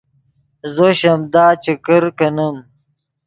[0.73, 2.55] زو شیمدا چے کرکینیم